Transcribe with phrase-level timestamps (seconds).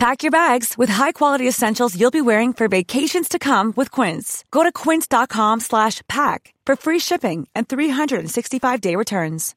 [0.00, 4.46] Pack your bags with high-quality essentials you'll be wearing for vacations to come with Quince.
[4.50, 9.54] Go to quince.com slash pack for free shipping and 365-day returns.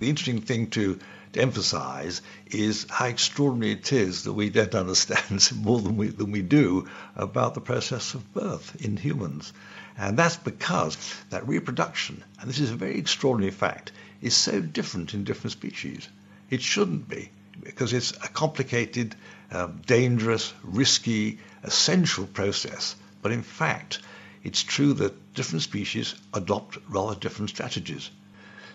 [0.00, 0.98] The interesting thing to,
[1.32, 6.32] to emphasize is how extraordinary it is that we don't understand more than we, than
[6.32, 6.86] we do
[7.16, 9.54] about the process of birth in humans.
[9.96, 10.98] And that's because
[11.30, 16.06] that reproduction, and this is a very extraordinary fact, is so different in different species.
[16.50, 17.30] It shouldn't be
[17.62, 19.14] because it's a complicated,
[19.50, 22.96] um, dangerous, risky, essential process.
[23.22, 24.00] But in fact,
[24.44, 28.10] it's true that different species adopt rather different strategies.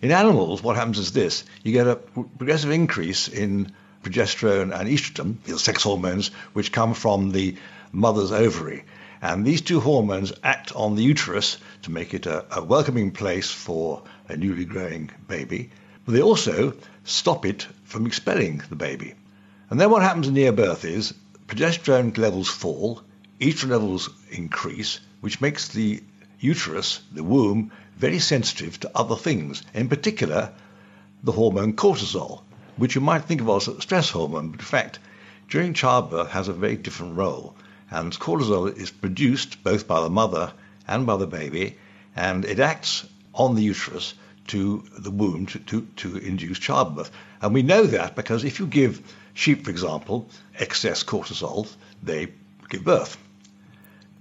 [0.02, 3.72] In animals, what happens is this you get a progressive increase in
[4.03, 7.55] progesterone and estrogen, the sex hormones, which come from the
[7.92, 8.83] mother's ovary.
[9.22, 13.52] And these two hormones act on the uterus to make it a, a welcoming place
[13.52, 15.70] for a newly growing baby.
[16.05, 19.13] But they also stop it from expelling the baby.
[19.69, 21.13] And then what happens near birth is
[21.47, 23.03] progesterone levels fall,
[23.39, 26.02] estrogen levels increase, which makes the
[26.39, 30.52] uterus, the womb, very sensitive to other things, in particular
[31.23, 32.41] the hormone cortisol,
[32.77, 34.97] which you might think of as a stress hormone, but in fact,
[35.49, 37.55] during childbirth has a very different role.
[37.91, 40.53] And cortisol is produced both by the mother
[40.88, 41.77] and by the baby,
[42.15, 43.05] and it acts
[43.36, 44.15] on the uterus
[44.52, 47.09] to the womb to, to, to induce childbirth.
[47.41, 49.02] And we know that because if you give
[49.33, 51.69] sheep, for example, excess cortisol,
[52.03, 52.27] they
[52.69, 53.17] give birth.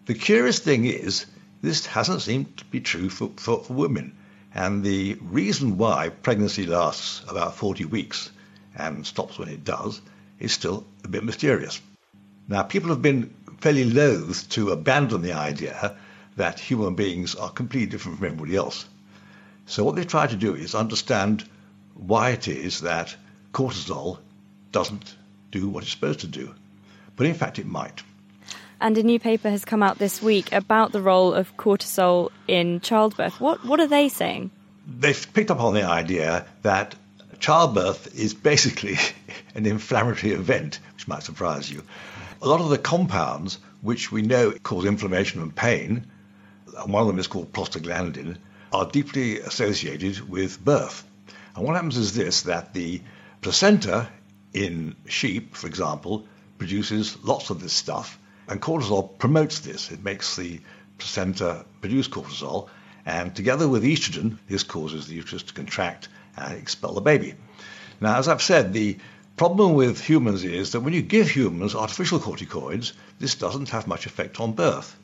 [0.07, 1.27] The curious thing is,
[1.63, 4.17] this hasn't seemed to be true for, for, for women.
[4.55, 8.31] And the reason why pregnancy lasts about 40 weeks
[8.77, 10.01] and stops when it does
[10.39, 11.81] is still a bit mysterious.
[12.47, 15.97] Now, people have been fairly loath to abandon the idea
[16.37, 18.87] that human beings are completely different from everybody else.
[19.71, 21.49] So what they try to do is understand
[21.95, 23.15] why it is that
[23.53, 24.19] cortisol
[24.73, 25.15] doesn't
[25.53, 26.53] do what it's supposed to do.
[27.15, 28.03] But in fact, it might.
[28.81, 32.81] And a new paper has come out this week about the role of cortisol in
[32.81, 33.41] childbirth.
[33.41, 34.51] What, what are they saying?
[34.89, 36.97] They've picked up on the idea that
[37.39, 38.97] childbirth is basically
[39.55, 41.85] an inflammatory event, which might surprise you.
[42.43, 46.07] A lot of the compounds which we know cause inflammation and pain,
[46.77, 48.37] and one of them is called prostaglandin,
[48.73, 51.05] are deeply associated with birth.
[51.55, 53.01] And what happens is this that the
[53.43, 54.09] placenta
[54.53, 56.27] in sheep, for example,
[56.59, 59.91] produces lots of this stuff, and cortisol promotes this.
[59.91, 60.61] It makes the
[60.99, 62.69] placenta produce cortisol,
[63.07, 67.35] and together with estrogen, this causes the uterus to contract and expel the baby.
[68.01, 68.99] Now, as I've said, the
[69.37, 74.07] problem with humans is that when you give humans artificial corticoids, this doesn't have much
[74.07, 74.97] effect on birth.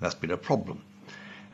[0.00, 0.82] That's been a problem.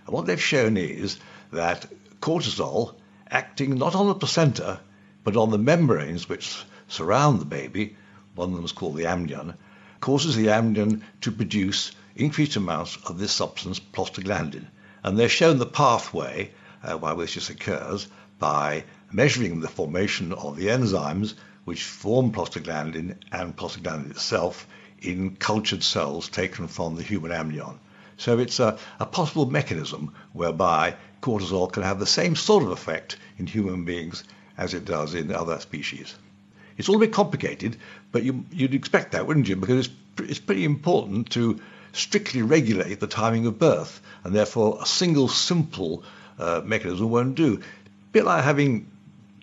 [0.07, 1.19] And what they've shown is
[1.57, 1.87] that
[2.21, 2.95] cortisol,
[3.31, 4.81] acting not on the placenta,
[5.25, 7.97] but on the membranes which surround the baby,
[8.35, 9.55] one of them is called the amnion,
[10.01, 14.67] causes the amnion to produce increased amounts of this substance, prostaglandin.
[15.03, 16.53] And they've shown the pathway
[16.83, 18.07] uh, by which this occurs
[18.39, 21.35] by measuring the formation of the enzymes
[21.65, 24.67] which form prostaglandin and prostaglandin itself
[25.01, 27.79] in cultured cells taken from the human amnion.
[28.19, 33.17] So it's a, a possible mechanism whereby cortisol can have the same sort of effect
[33.39, 34.25] in human beings
[34.57, 36.15] as it does in other species.
[36.79, 37.77] It's all a bit complicated,
[38.13, 39.57] but you, would expect that, wouldn't you?
[39.57, 39.95] Because it's,
[40.31, 41.61] it's pretty important to
[41.93, 46.05] strictly regulate the timing of birth, and therefore a single simple
[46.39, 47.55] uh, mechanism won't do.
[47.57, 48.91] A bit like having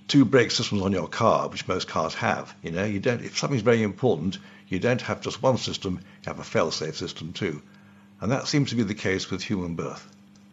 [0.07, 2.55] two brake systems on your car, which most cars have.
[2.61, 3.23] You know, you don't.
[3.23, 7.33] If something's very important, you don't have just one system; you have a fail-safe system
[7.33, 7.61] too,
[8.23, 10.07] and that seems to be the case with human birth.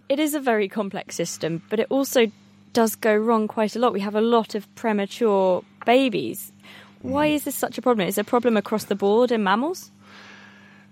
[0.08, 2.26] It is a very complex system, but it also
[2.72, 3.92] does go wrong quite a lot.
[3.92, 6.50] We have a lot of premature babies.
[7.02, 8.08] Why is this such a problem?
[8.08, 9.92] Is it a problem across the board in mammals?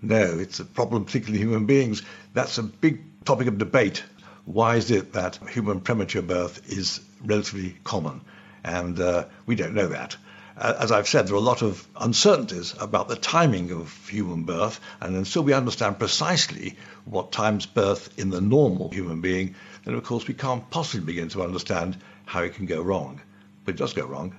[0.01, 2.01] No, it's a problem particularly in human beings.
[2.33, 4.01] That's a big topic of debate.
[4.45, 8.21] Why is it that human premature birth is relatively common?
[8.63, 10.15] And uh, we don't know that.
[10.59, 14.81] As I've said, there are a lot of uncertainties about the timing of human birth,
[14.99, 16.75] and until we understand precisely
[17.05, 21.29] what times birth in the normal human being, then of course we can't possibly begin
[21.29, 21.95] to understand
[22.25, 23.21] how it can go wrong.
[23.63, 24.35] But it does go wrong.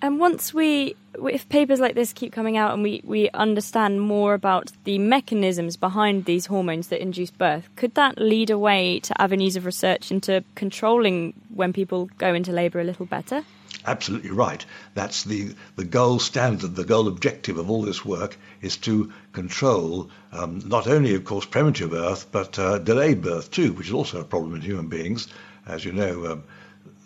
[0.00, 4.34] And once we, if papers like this keep coming out and we, we understand more
[4.34, 9.54] about the mechanisms behind these hormones that induce birth, could that lead away to avenues
[9.54, 13.44] of research into controlling when people go into labour a little better?
[13.84, 14.64] Absolutely right.
[14.94, 20.08] That's the, the gold standard, the goal objective of all this work is to control
[20.30, 24.20] um, not only, of course, premature birth, but uh, delayed birth too, which is also
[24.20, 25.26] a problem in human beings.
[25.66, 26.44] As you know, um,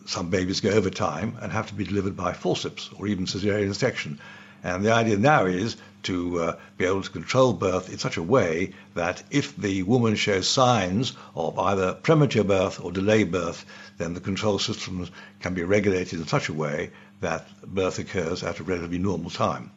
[0.05, 3.75] some babies go over time and have to be delivered by forceps or even cesarean
[3.75, 4.20] section.
[4.66, 8.22] And the idea now is to uh, be able to control birth in such a
[8.22, 13.64] way that if the woman shows signs of either premature birth or delayed birth,
[13.98, 16.90] then the control systems can be regulated in such a way
[17.20, 19.70] that birth occurs at a relatively normal time.